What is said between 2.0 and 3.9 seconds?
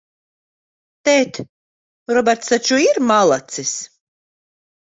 Roberts taču ir malacis?